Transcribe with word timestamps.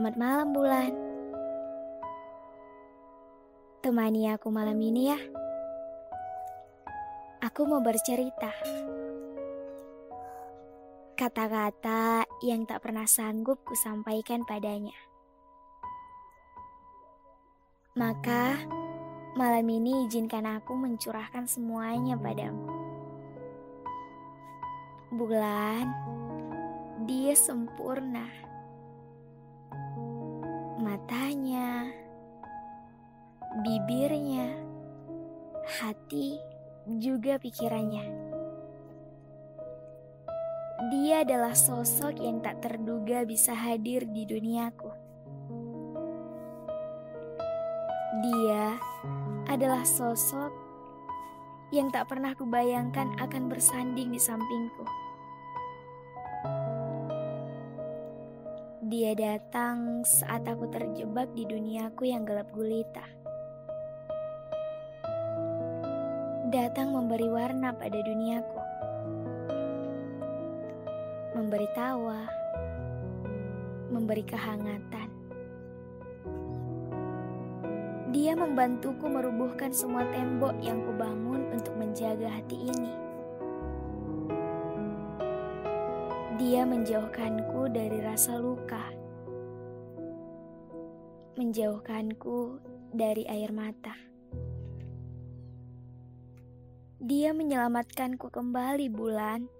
Selamat 0.00 0.16
malam 0.16 0.48
bulan. 0.56 0.92
Temani 3.84 4.32
aku 4.32 4.48
malam 4.48 4.80
ini 4.80 5.12
ya. 5.12 5.20
Aku 7.44 7.68
mau 7.68 7.84
bercerita. 7.84 8.48
Kata-kata 11.20 12.24
yang 12.40 12.64
tak 12.64 12.80
pernah 12.80 13.04
sanggup 13.04 13.60
kusampaikan 13.68 14.48
padanya. 14.48 14.96
Maka 17.92 18.56
malam 19.36 19.68
ini 19.68 20.08
izinkan 20.08 20.48
aku 20.48 20.80
mencurahkan 20.80 21.44
semuanya 21.44 22.16
padamu. 22.16 22.72
Bulan, 25.12 25.92
dia 27.04 27.36
sempurna. 27.36 28.48
Matanya, 30.80 31.90
bibirnya, 33.62 34.48
hati, 35.80 36.38
juga 36.98 37.36
pikirannya. 37.38 38.06
Dia 40.90 41.22
adalah 41.22 41.52
sosok 41.52 42.24
yang 42.24 42.40
tak 42.40 42.64
terduga 42.64 43.28
bisa 43.28 43.52
hadir 43.52 44.08
di 44.08 44.24
duniaku. 44.24 44.90
Dia 48.24 48.80
adalah 49.46 49.84
sosok 49.84 50.50
yang 51.70 51.92
tak 51.94 52.10
pernah 52.10 52.34
kubayangkan 52.34 53.14
akan 53.22 53.46
bersanding 53.46 54.10
di 54.10 54.18
sampingku. 54.18 55.09
Dia 58.90 59.14
datang 59.14 60.02
saat 60.02 60.42
aku 60.50 60.66
terjebak 60.66 61.30
di 61.38 61.46
duniaku 61.46 62.10
yang 62.10 62.26
gelap 62.26 62.50
gulita. 62.50 63.06
Datang 66.50 66.90
memberi 66.90 67.30
warna 67.30 67.70
pada 67.70 67.94
duniaku. 67.94 68.62
Memberi 71.38 71.70
tawa, 71.70 72.26
memberi 73.94 74.26
kehangatan. 74.26 75.08
Dia 78.10 78.34
membantuku 78.34 79.06
merubuhkan 79.06 79.70
semua 79.70 80.02
tembok 80.10 80.58
yang 80.58 80.82
kubangun 80.82 81.46
untuk 81.54 81.78
menjaga 81.78 82.26
hati 82.26 82.58
ini. 82.58 83.09
Dia 86.40 86.64
menjauhkanku 86.64 87.68
dari 87.68 88.00
rasa 88.00 88.40
luka, 88.40 88.80
menjauhkanku 91.36 92.56
dari 92.96 93.28
air 93.28 93.52
mata. 93.52 93.92
Dia 96.96 97.36
menyelamatkanku 97.36 98.32
kembali, 98.32 98.88
bulan. 98.88 99.52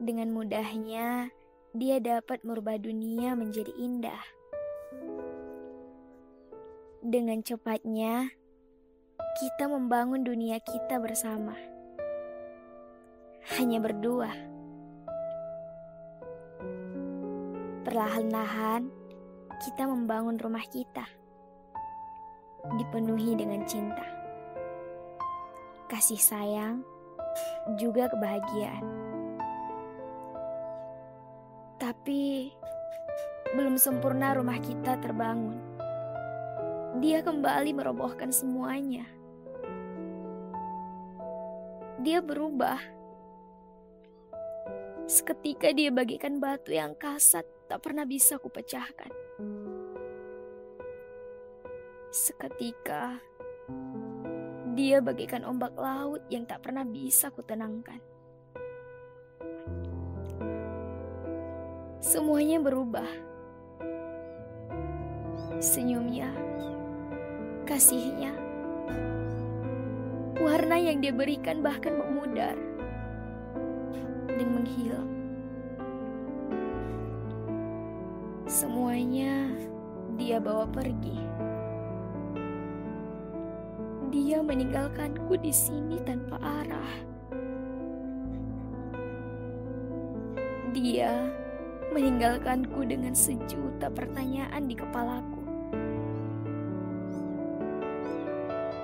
Dengan 0.00 0.32
mudahnya, 0.32 1.28
dia 1.76 2.00
dapat 2.00 2.40
merubah 2.40 2.80
dunia 2.80 3.36
menjadi 3.36 3.76
indah. 3.76 4.24
Dengan 7.04 7.44
cepatnya, 7.44 8.32
kita 9.36 9.68
membangun 9.68 10.24
dunia 10.24 10.56
kita 10.64 10.96
bersama. 10.96 11.75
Hanya 13.54 13.78
berdua. 13.78 14.26
Perlahan-lahan, 17.86 18.90
kita 19.62 19.86
membangun 19.86 20.34
rumah 20.34 20.66
kita. 20.66 21.06
Dipenuhi 22.74 23.38
dengan 23.38 23.62
cinta. 23.62 24.02
Kasih 25.86 26.18
sayang, 26.18 26.82
juga 27.78 28.10
kebahagiaan. 28.10 28.82
Tapi, 31.78 32.50
belum 33.54 33.78
sempurna 33.78 34.34
rumah 34.34 34.58
kita 34.58 34.98
terbangun. 34.98 35.62
Dia 36.98 37.22
kembali 37.22 37.70
merobohkan 37.70 38.34
semuanya. 38.34 39.06
Dia 42.02 42.18
berubah. 42.18 42.95
Seketika 45.16 45.72
dia 45.72 45.88
bagikan 45.88 46.36
batu 46.36 46.76
yang 46.76 46.92
kasat 46.92 47.48
tak 47.72 47.80
pernah 47.80 48.04
bisa 48.04 48.36
kupecahkan. 48.36 49.08
Seketika 52.12 53.16
dia 54.76 55.00
bagikan 55.00 55.48
ombak 55.48 55.72
laut 55.80 56.20
yang 56.28 56.44
tak 56.44 56.68
pernah 56.68 56.84
bisa 56.84 57.32
kutenangkan. 57.32 57.96
Semuanya 62.04 62.60
berubah. 62.60 63.08
Senyumnya, 65.64 66.28
kasihnya, 67.64 68.36
warna 70.44 70.76
yang 70.76 71.00
dia 71.00 71.16
berikan 71.16 71.64
bahkan 71.64 71.96
memudar 71.96 72.75
dan 74.36 74.48
menghilang. 74.52 75.10
Semuanya 78.46 79.50
dia 80.14 80.38
bawa 80.38 80.64
pergi. 80.70 81.18
Dia 84.14 84.38
meninggalkanku 84.40 85.34
di 85.42 85.50
sini 85.50 85.98
tanpa 86.06 86.38
arah. 86.40 86.92
Dia 90.72 91.26
meninggalkanku 91.90 92.86
dengan 92.86 93.16
sejuta 93.16 93.90
pertanyaan 93.90 94.68
di 94.68 94.76
kepalaku. 94.78 95.42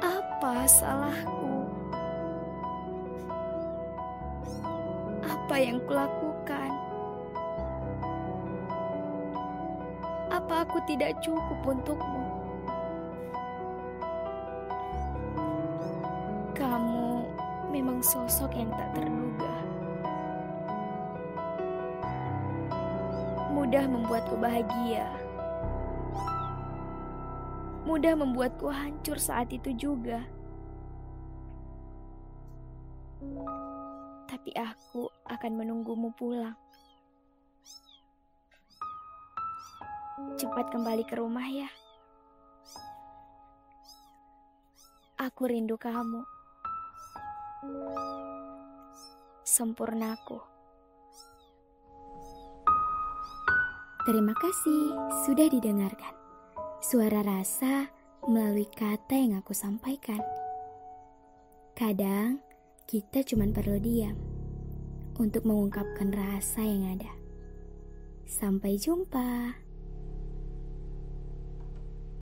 Apa 0.03 0.67
salahku? 0.67 1.62
Apa 5.53 5.61
yang 5.61 5.85
kulakukan? 5.85 6.73
Apa 10.33 10.65
aku 10.65 10.81
tidak 10.89 11.21
cukup 11.21 11.77
untukmu? 11.77 12.25
Kamu 16.57 17.29
memang 17.69 18.01
sosok 18.01 18.49
yang 18.57 18.73
tak 18.73 18.97
terduga. 18.97 19.55
Mudah 23.53 23.85
membuatku 23.85 24.41
bahagia. 24.41 25.05
Mudah 27.85 28.17
membuatku 28.17 28.73
hancur 28.73 29.21
saat 29.21 29.53
itu 29.53 29.69
juga. 29.77 30.25
Tapi 34.33 34.49
aku 34.57 35.13
akan 35.29 35.53
menunggumu 35.61 36.09
pulang. 36.17 36.57
Cepat 40.41 40.73
kembali 40.73 41.05
ke 41.05 41.21
rumah 41.21 41.45
ya. 41.53 41.69
Aku 45.21 45.53
rindu 45.53 45.77
kamu. 45.77 46.25
Sempurnaku. 49.45 50.41
Terima 54.09 54.33
kasih 54.33 54.97
sudah 55.29 55.45
didengarkan. 55.53 56.17
Suara 56.81 57.21
rasa 57.21 57.93
melalui 58.25 58.65
kata 58.65 59.13
yang 59.13 59.45
aku 59.45 59.53
sampaikan. 59.53 60.25
Kadang 61.77 62.41
kita 62.87 63.23
cuma 63.25 63.49
perlu 63.49 63.79
diam 63.79 64.17
untuk 65.17 65.47
mengungkapkan 65.47 66.11
rasa 66.13 66.65
yang 66.65 66.99
ada. 66.99 67.13
Sampai 68.27 68.81
jumpa. 68.81 69.55